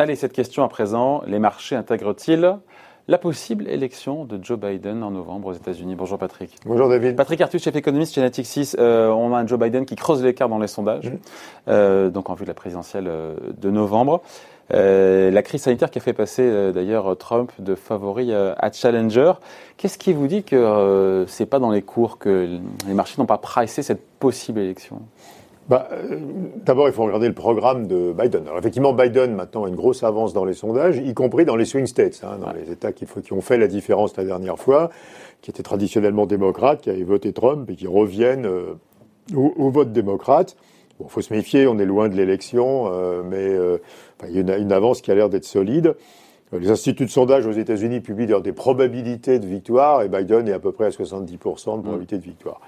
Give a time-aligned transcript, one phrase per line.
[0.00, 2.58] Allez, cette question à présent, les marchés intègrent-ils
[3.08, 6.54] la possible élection de Joe Biden en novembre aux États-Unis Bonjour Patrick.
[6.66, 7.16] Bonjour David.
[7.16, 8.74] Patrick Artus, chef économiste chez Natixis.
[8.78, 11.16] Euh, on a un Joe Biden qui creuse l'écart dans les sondages, mmh.
[11.68, 14.20] euh, donc en vue de la présidentielle euh, de novembre.
[14.70, 19.32] la crise sanitaire qui a fait passer d'ailleurs Trump de favori à challenger.
[19.78, 23.38] Qu'est-ce qui vous dit que c'est pas dans les cours que les marchés n'ont pas
[23.38, 25.00] pricé cette possible élection?
[25.68, 26.18] Bah, euh,
[26.64, 28.46] D'abord, il faut regarder le programme de Biden.
[28.46, 31.64] Alors, effectivement, Biden, maintenant, a une grosse avance dans les sondages, y compris dans les
[31.64, 34.90] swing states, hein, dans les États qui, qui, ont fait la différence la dernière fois,
[35.42, 38.74] qui étaient traditionnellement démocrates, qui avaient voté Trump et qui reviennent euh,
[39.34, 40.56] au, vote démocrate.
[40.98, 43.56] Bon, il faut se méfier, on est loin de l'élection, euh, mais
[44.28, 45.94] il y a une, une, avance qui a l'air d'être solide.
[46.52, 50.58] Les instituts de sondage aux États-Unis publient des probabilités de victoire et Biden est à
[50.58, 52.60] peu près à 70% de probabilité de victoire.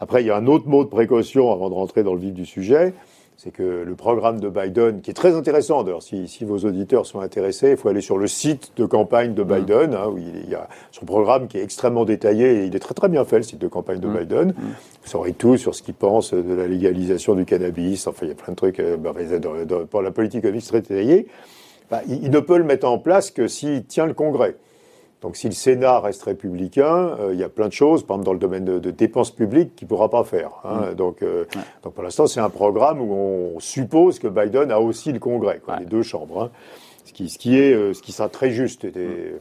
[0.00, 2.32] Après, il y a un autre mot de précaution avant de rentrer dans le vif
[2.32, 2.94] du sujet,
[3.36, 7.06] c'est que le programme de Biden, qui est très intéressant, d'ailleurs, si, si, vos auditeurs
[7.06, 9.54] sont intéressés, il faut aller sur le site de campagne de mmh.
[9.54, 12.80] Biden, hein, où il y a son programme qui est extrêmement détaillé, et il est
[12.80, 14.18] très très bien fait, le site de campagne de mmh.
[14.18, 14.48] Biden.
[14.48, 14.54] Mmh.
[15.02, 18.32] Vous saurez tout sur ce qu'il pense de la légalisation du cannabis, enfin, il y
[18.32, 19.14] a plein de trucs, euh, bah,
[19.90, 21.26] pour la politique économique très détaillée.
[21.90, 24.54] Bah, il, il ne peut le mettre en place que s'il tient le Congrès.
[25.20, 28.26] Donc si le Sénat reste républicain, euh, il y a plein de choses, par exemple
[28.26, 30.52] dans le domaine de, dépenses publiques, qu'il ne pourra pas faire.
[30.64, 30.92] Hein.
[30.92, 30.94] Mm.
[30.94, 31.44] Donc, euh,
[31.82, 33.12] donc pour l'instant, c'est un programme où
[33.54, 36.50] on suppose que Biden a aussi le Congrès, quoi, les deux chambres, hein.
[37.04, 38.84] ce, qui, ce, qui est, euh, ce qui sera très juste.
[38.84, 39.38] Mm.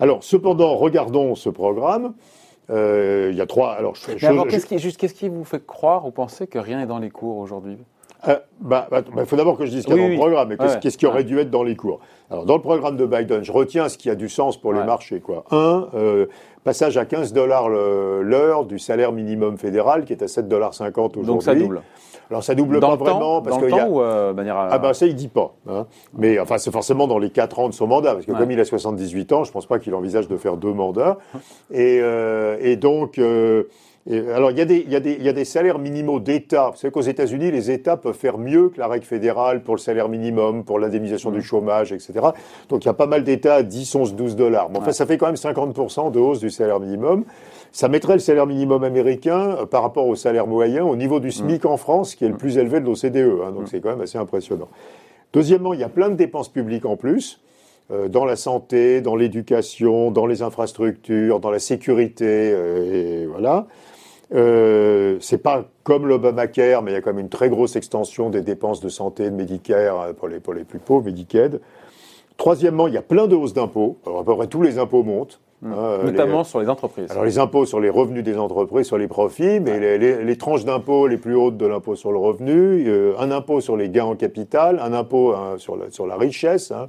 [0.00, 2.12] Alors, cependant, regardons ce programme.
[2.68, 3.70] Il y a trois.
[3.74, 6.98] Alors, qu'est-ce qui, juste, qu'est-ce qui vous fait croire ou penser que rien n'est dans
[6.98, 7.78] les cours aujourd'hui?
[8.28, 10.16] Euh, bah, bah, bah, il faut d'abord que je dise qu'il y a dans le
[10.16, 12.00] programme, mais qu'est-ce, qui aurait dû être dans les cours
[12.30, 14.82] Alors, dans le programme de Biden, je retiens ce qui a du sens pour les
[14.82, 15.20] marchés.
[15.20, 15.44] Quoi.
[15.50, 16.26] Un, euh,
[16.64, 21.24] passage à 15 dollars l'heure du salaire minimum fédéral, qui est à 7,50 dollars aujourd'hui.
[21.26, 21.82] Donc ça double
[22.30, 23.88] alors ça double pas vraiment parce que y a...
[23.88, 25.54] ou euh, manière ah ben ça il dit pas.
[25.68, 25.86] Hein.
[26.14, 28.58] Mais enfin c'est forcément dans les 4 ans de son mandat parce que comme il
[28.58, 31.18] a 78 ans, je pense pas qu'il envisage de faire deux mandats.
[31.70, 33.64] Et, euh, et donc euh,
[34.08, 36.20] alors, il y, a des, il, y a des, il y, a des, salaires minimaux
[36.20, 36.70] d'État.
[36.70, 39.80] Vous savez qu'aux États-Unis, les États peuvent faire mieux que la règle fédérale pour le
[39.80, 41.42] salaire minimum, pour l'indemnisation du mmh.
[41.42, 42.12] chômage, etc.
[42.68, 44.70] Donc, il y a pas mal d'États à 10, 11, 12 dollars.
[44.70, 47.24] Mais enfin, ça fait quand même 50% de hausse du salaire minimum.
[47.72, 51.32] Ça mettrait le salaire minimum américain euh, par rapport au salaire moyen au niveau du
[51.32, 51.68] SMIC mmh.
[51.68, 52.38] en France, qui est le mmh.
[52.38, 53.40] plus élevé de l'OCDE.
[53.44, 54.68] Hein, donc, c'est quand même assez impressionnant.
[55.32, 57.40] Deuxièmement, il y a plein de dépenses publiques en plus.
[57.92, 63.66] Euh, dans la santé, dans l'éducation, dans les infrastructures, dans la sécurité, euh, et voilà.
[64.34, 68.28] Euh, c'est pas comme l'Obamacare, mais il y a quand même une très grosse extension
[68.28, 71.60] des dépenses de santé, de Medicare euh, pour les, pour les plus pauvres, Medicaid.
[72.36, 73.98] Troisièmement, il y a plein de hausses d'impôts.
[74.04, 75.40] Alors, à peu près tous les impôts montent.
[75.62, 75.72] Mmh.
[75.72, 77.10] Hein, Notamment sur les entreprises.
[77.10, 80.36] Alors les impôts sur les revenus des entreprises, sur les profits, mais les, les, les,
[80.36, 83.88] tranches d'impôts les plus hautes de l'impôt sur le revenu, euh, un impôt sur les
[83.88, 86.72] gains en capital, un impôt hein, sur, la, sur la richesse.
[86.72, 86.88] Hein.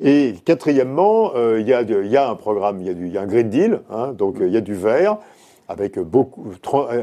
[0.00, 3.22] Et quatrièmement, euh, il y, y, a un programme, il y, a du, y a
[3.22, 3.80] un Green Deal,
[4.16, 5.18] donc il y a du vert
[5.68, 6.46] avec beaucoup,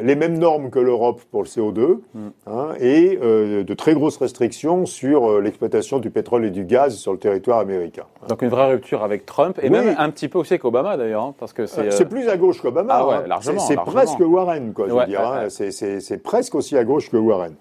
[0.03, 2.27] les mêmes normes que l'Europe pour le CO2, mm.
[2.45, 6.95] hein, et euh, de très grosses restrictions sur euh, l'exploitation du pétrole et du gaz
[6.95, 8.03] sur le territoire américain.
[8.21, 8.27] Hein.
[8.29, 11.23] Donc une vraie rupture avec Trump, et même un petit peu aussi avec Obama d'ailleurs,
[11.23, 12.01] hein, parce que c'est...
[12.01, 12.93] Euh, plus à gauche qu'Obama.
[12.93, 13.59] Ah ouais, largement.
[13.59, 15.47] C'est presque Warren, quoi, je veux dire.
[15.49, 17.55] C'est presque aussi à gauche que Warren.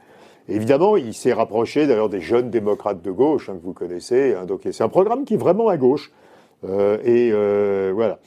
[0.49, 4.34] évidemment, il s'est rapproché d'ailleurs des jeunes démocrates de gauche que vous connaissez.
[4.47, 6.12] donc c'est un programme qui est vraiment à gauche.
[6.65, 7.32] et
[7.94, 8.19] voilà.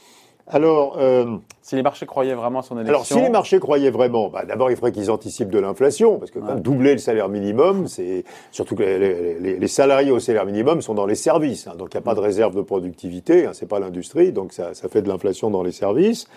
[0.48, 2.94] Alors, euh, si les marchés croyaient vraiment à son élection.
[2.94, 6.32] Alors, si les marchés croyaient vraiment, bah, d'abord, il faudrait qu'ils anticipent de l'inflation, parce
[6.32, 11.06] que doubler le salaire minimum, c'est surtout que les, salariés au salaire minimum sont dans
[11.06, 13.80] les services, hein, donc il n'y a pas de réserve de productivité, hein, c'est pas
[13.80, 16.28] l'industrie, donc ça, ça, fait de l'inflation dans les services.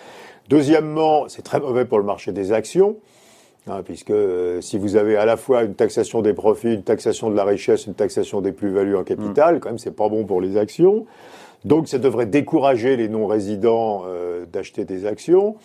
[0.48, 2.96] Deuxièmement, c'est très mauvais pour le marché des actions.
[3.68, 7.30] Hein, puisque euh, si vous avez à la fois une taxation des profits, une taxation
[7.30, 9.60] de la richesse, une taxation des plus-values en capital, mm.
[9.60, 11.04] quand même, c'est pas bon pour les actions.
[11.64, 15.56] Donc ça devrait décourager les non-résidents euh, d'acheter des actions.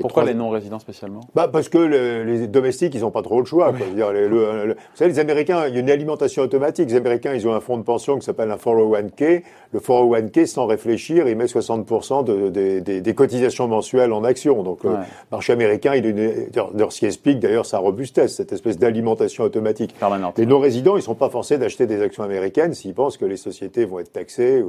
[0.00, 1.20] Pourquoi les non-résidents spécialement?
[1.34, 3.72] Bah Parce que les domestiques, ils n'ont pas trop le choix.
[3.72, 6.90] Dire, vous savez, les Américains, il y a une alimentation automatique.
[6.90, 9.42] Les Américains, ils ont un fonds de pension qui s'appelle un 401k.
[9.72, 12.48] Le 401k, sans réfléchir, il met 60% de,
[12.80, 14.62] des cotisations mensuelles en actions.
[14.62, 14.90] Donc le
[15.30, 19.94] marché américain, il est ce qui explique d'ailleurs sa robustesse, cette espèce d'alimentation automatique.
[19.98, 20.38] Permanente.
[20.38, 23.36] Les non-résidents, ils ne sont pas forcés d'acheter des actions américaines s'ils pensent que les
[23.36, 24.64] sociétés vont être taxées.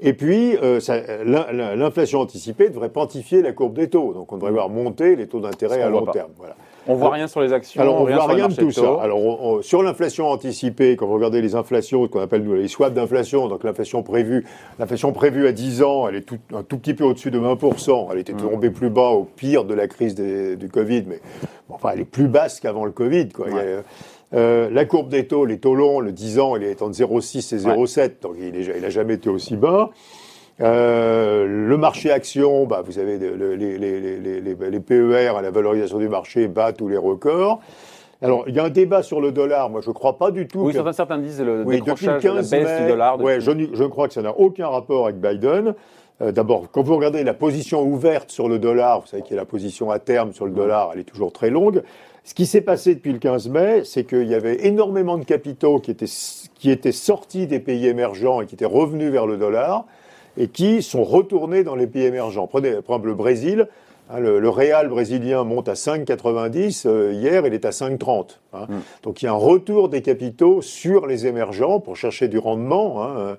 [0.00, 0.78] Et puis, euh,
[1.74, 4.12] l'inflation anticipée devrait quantifier la courbe des taux.
[4.12, 6.32] Donc, on devrait voir monter les taux d'intérêt à long terme.
[6.36, 6.56] Voilà.
[6.88, 7.80] On voit rien sur les actions.
[7.82, 9.02] Alors on rien voit rien de tout ça.
[9.02, 12.54] Alors on- on- sur l'inflation anticipée, quand vous regardez les inflations, ce qu'on appelle nous
[12.54, 14.44] les swaps d'inflation, donc l'inflation prévue,
[14.78, 18.08] l'inflation prévue à 10 ans, elle est tout, un tout petit peu au-dessus de 20%.
[18.12, 18.36] Elle était Mm.
[18.50, 21.20] tombée plus bas au pire de la crise des- du Covid, mais
[21.68, 23.28] bon, enfin elle est plus basse qu'avant le Covid.
[23.30, 23.46] Quoi.
[23.50, 23.82] Il y a,
[24.34, 27.52] euh, la courbe des taux, les taux longs, le 10 ans, il est entre 0,6
[27.52, 29.90] et 0,7, donc il n'a jamais été aussi bas.
[30.62, 35.36] Euh, le marché action, bah, vous avez de- les, les, les, les, les- les PER
[35.36, 37.60] à la valorisation du marché bat tous les records.
[38.22, 39.68] Alors, il y a un débat sur le dollar.
[39.68, 40.76] Moi, je ne crois pas du tout Oui, que...
[40.78, 43.20] certains, certains disent le Oui, depuis le décrochage, la 15 baisse mai, du dollar.
[43.20, 45.74] ouais, depuis- je, ne- je crois que ça n'a aucun rapport avec Biden.
[46.22, 49.38] Euh, D'abord, quand vous regardez la position ouverte sur le dollar, vous savez qu'il y
[49.38, 51.82] a la position à terme sur le dollar, elle est toujours très longue.
[52.24, 55.78] Ce qui s'est passé depuis le 15 mai, c'est qu'il y avait énormément de capitaux
[55.78, 56.06] qui étaient,
[56.54, 59.84] qui étaient sortis des pays émergents et qui étaient revenus vers le dollar
[60.36, 62.46] et qui sont retournés dans les pays émergents.
[62.46, 63.68] Prenez par exemple le Brésil.
[64.10, 66.86] hein, le, le réal brésilien monte à 5,90.
[66.86, 68.38] euh, hier, il est à 5,30.
[68.52, 68.66] hein.
[69.02, 73.02] Donc il y a un retour des capitaux sur les émergents pour chercher du rendement.
[73.02, 73.36] hein,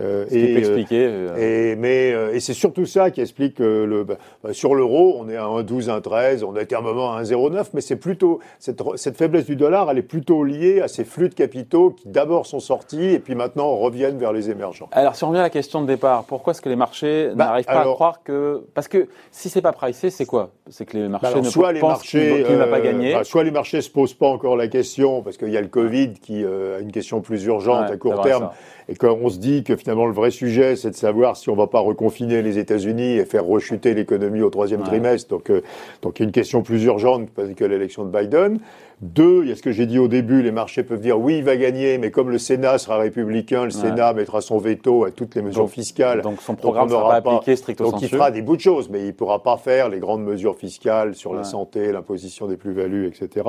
[0.00, 1.06] euh, Ce peut euh, expliquer.
[1.08, 4.74] euh, et, mais, euh, et c'est surtout ça qui explique que le, bah, bah, sur
[4.74, 7.96] l'euro, on est à 1,12, 1,13, on a été un moment à 1,09, mais c'est
[7.96, 11.90] plutôt, cette, cette faiblesse du dollar, elle est plutôt liée à ces flux de capitaux
[11.90, 14.88] qui d'abord sont sortis et puis maintenant reviennent vers les émergents.
[14.92, 17.46] Alors, si on revient à la question de départ, pourquoi est-ce que les marchés Bah,
[17.46, 18.64] n'arrivent pas à croire que.
[18.74, 20.50] Parce que si c'est pas pricé, c'est quoi?
[20.68, 23.16] C'est que les marchés Bah alors, ne soit les marchés, qu'il va pas gagner.
[23.24, 26.12] soit les marchés se posent pas encore la question parce qu'il y a le Covid
[26.14, 28.52] qui a une question plus urgente Ouais, à court terme ça.
[28.88, 31.66] et qu'on se dit que finalement le vrai sujet c'est de savoir si on va
[31.66, 34.86] pas reconfiner les États-Unis et faire rechuter l'économie au troisième Ouais.
[34.86, 35.28] trimestre.
[35.30, 35.60] Donc, euh,
[36.02, 38.58] donc il y a une question plus urgente que l'élection de Biden.
[39.02, 41.38] Deux, il y a ce que j'ai dit au début, les marchés peuvent dire oui,
[41.38, 45.10] il va gagner, mais comme le Sénat sera républicain, le Sénat mettra son veto à
[45.10, 46.20] toutes les mesures Donc- fiscales.
[46.20, 48.60] donc son on programme ne sera pas appliqué stricto Donc il fera des bouts de
[48.60, 52.46] choses, mais il ne pourra pas faire les grandes mesures fiscales sur la santé, l'imposition
[52.46, 53.46] des plus-values, etc.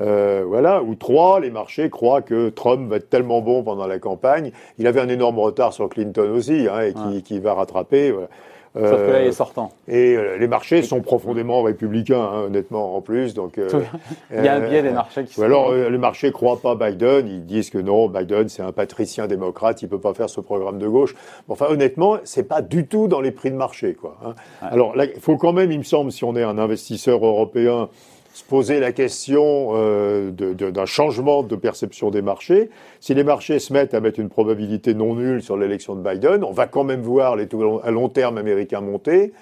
[0.00, 0.82] Euh, voilà.
[0.82, 4.50] Ou trois, les marchés croient que Trump va être tellement bon pendant la campagne.
[4.78, 7.22] Il avait un énorme retard sur Clinton aussi, hein, et qui, Ouais.
[7.22, 8.10] qui va rattraper.
[8.10, 8.28] voilà.
[8.76, 9.70] Sauf que là, il Euh, est sortant.
[9.86, 13.32] et euh, les marchés sont profondément républicains, hein, honnêtement, en plus.
[13.32, 13.68] Donc, euh,
[14.36, 15.42] Il y a un euh, biais des marchés qui ou sont.
[15.44, 19.28] alors, euh, les marchés croient pas Biden, ils disent que non, Biden, c'est un patricien
[19.28, 21.14] démocrate, il peut pas faire ce programme de gauche.
[21.46, 24.16] Bon, Enfin, honnêtement, c'est pas du tout dans les prix de marché, quoi.
[24.26, 24.34] hein.
[24.60, 27.88] Alors, il faut quand même, il me semble, si on est un investisseur européen,
[28.34, 32.68] se poser la question euh, d'un changement de perception des marchés.
[32.98, 36.42] Si les marchés se mettent à mettre une probabilité non nulle sur l'élection de Biden,
[36.42, 39.32] on va quand même voir les taux à long terme américains monter.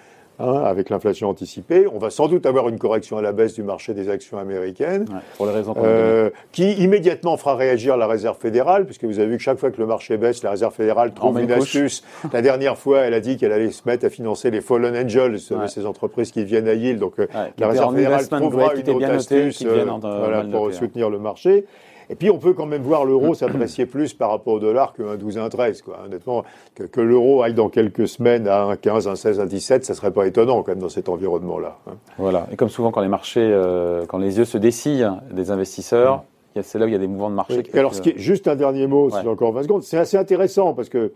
[0.43, 3.63] Hein, avec l'inflation anticipée, on va sans doute avoir une correction à la baisse du
[3.63, 5.07] marché des actions américaines.
[5.09, 5.95] Ouais, pour les raisons qu'on a données.
[5.99, 9.71] Euh, qui immédiatement fera réagir la réserve fédérale, puisque vous avez vu que chaque fois
[9.71, 11.63] que le marché baisse, la réserve fédérale trouve une couche.
[11.77, 12.05] astuce.
[12.33, 15.39] La dernière fois, elle a dit qu'elle allait se mettre à financer les Fallen Angels,
[15.51, 15.69] Ouais.
[15.69, 16.99] ces entreprises qui viennent à yield.
[16.99, 17.27] Donc euh,
[17.59, 21.65] la réserve fédérale trouvera une autre astuce euh, euh, voilà, pour soutenir le marché.
[22.13, 25.03] Et puis, on peut quand même voir l'euro s'apprécier plus par rapport au dollar que
[25.03, 25.83] 1,12, 1,13.
[25.83, 25.99] Quoi.
[26.05, 26.45] Honnêtement,
[26.75, 30.63] que, que l'euro aille dans quelques semaines à 1,15, 1,16, 1,17, ça serait pas étonnant
[30.63, 31.79] quand même dans cet environnement-là.
[31.89, 31.93] hein.
[32.19, 32.47] Voilà.
[32.53, 36.25] Et comme souvent, quand les marchés, euh, quand les yeux se dessillent des investisseurs,
[36.61, 37.63] c'est là où il y a des mouvements de marché.
[37.73, 37.79] Oui.
[37.79, 39.23] alors, ce qui est, juste un dernier mot, si Ouais.
[39.23, 41.13] j'ai encore 20 secondes, c'est assez intéressant parce que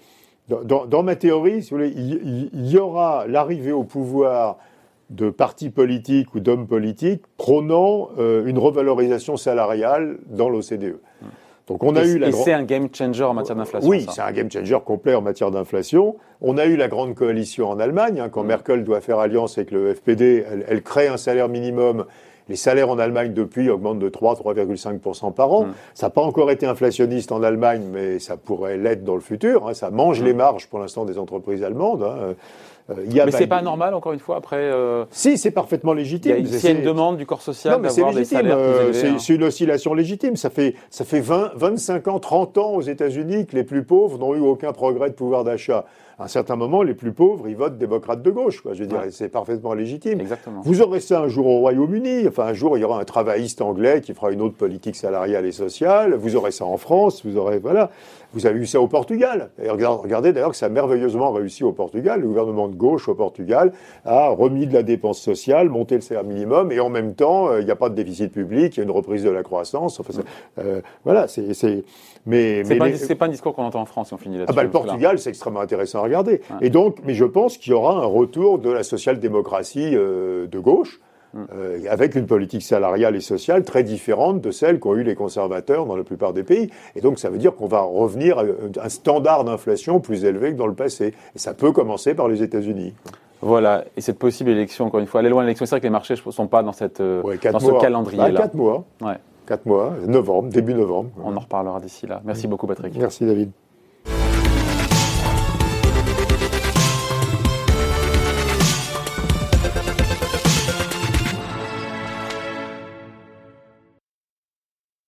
[0.49, 3.83] dans, dans- dans ma théorie, si vous voulez, il, il- il y aura l'arrivée au
[3.85, 4.57] pouvoir
[5.11, 10.97] de partis politiques ou d'hommes politiques prônant euh, une revalorisation salariale dans l'OCDE.
[11.69, 13.89] Donc on a et eu la et c'est un game changer en matière d'inflation.
[13.91, 16.17] oui, c'est un game changer complet en matière d'inflation.
[16.41, 18.49] On a eu la grande coalition en Allemagne, hein, quand Mm.
[18.49, 22.05] Merkel doit faire alliance avec le FPD, elle, elle crée un salaire minimum.
[22.49, 25.65] Les salaires en Allemagne depuis augmentent de 3, 3,5% par an.
[25.65, 25.73] Mm.
[25.95, 29.67] Ça n'a pas encore été inflationniste en Allemagne, mais ça pourrait l'être dans le futur.
[29.69, 29.75] hein.
[29.75, 32.05] Ça mange les marges pour l'instant des entreprises allemandes.
[32.05, 32.35] hein.
[32.91, 33.25] Euh, il y a.
[33.27, 34.57] Mais c'est pas normal, encore une fois, après.
[34.57, 36.47] euh, Si, c'est parfaitement légitime.
[36.47, 38.41] s'il y a une demande du corps social non, mais c'est légitime.
[38.47, 39.17] euh, hein.
[39.19, 40.37] c'est une oscillation légitime.
[40.37, 44.19] Ça fait, ça fait 20, 25 ans, 30 ans aux États-Unis que les plus pauvres
[44.19, 45.85] n'ont eu aucun progrès de pouvoir d'achat.
[46.19, 48.63] À un certain moment, les plus pauvres, ils votent démocrates de gauche.
[48.63, 48.73] Quoi.
[48.73, 49.11] Je veux dire, Ouais.
[49.11, 50.19] c'est parfaitement légitime.
[50.21, 50.63] Exactement.
[50.65, 52.27] Vous aurez ça un jour au Royaume-Uni.
[52.27, 55.45] Enfin, un jour, il y aura un travailliste anglais qui fera une autre politique salariale
[55.45, 56.15] et sociale.
[56.15, 57.23] Vous aurez ça en France.
[57.27, 57.91] Vous aurez, voilà.
[58.33, 59.51] Vous avez eu ça au Portugal.
[59.63, 62.21] Et regardez, d'ailleurs que ça a merveilleusement réussi au Portugal.
[62.23, 63.73] Le gouvernement de gauche au Portugal
[64.07, 67.61] a remis de la dépense sociale, monté le salaire minimum, et en même temps, euh,
[67.61, 70.01] il n'y a pas de déficit public, il y a une reprise de la croissance.
[70.01, 71.43] Enfin, c'est- euh, voilà, c'est,
[72.27, 74.39] mais, C'est mais pas, les- pas un discours qu'on entend en France, si on finit
[74.39, 74.53] là-dessus.
[74.53, 76.41] ah bah, le Portugal, c'est extrêmement intéressant regarder.
[76.61, 80.59] Et donc, mais je pense qu'il y aura un retour de la social-démocratie euh, de
[80.59, 81.01] gauche,
[81.55, 85.85] euh, avec une politique salariale et sociale très différente de celle qu'ont eu les conservateurs
[85.85, 86.71] dans la plupart des pays.
[86.95, 88.45] Et donc, ça veut dire qu'on va revenir à
[88.83, 91.13] un standard d'inflation plus élevé que dans le passé.
[91.35, 92.95] Et ça peut commencer par les États-Unis.
[93.43, 95.67] Voilà, et cette possible élection, encore une fois, elle est loin de l'élection.
[95.67, 98.31] C'est vrai que les marchés ne sont pas dans, cette, euh, Ouais, dans ce calendrier-là.
[98.31, 98.85] Bah, quatre mois.
[99.03, 99.19] Ouais.
[99.47, 101.11] Quatre mois, novembre, début novembre.
[101.23, 102.21] On en reparlera d'ici là.
[102.25, 102.97] Merci beaucoup, Patrick.
[102.97, 103.51] Merci David.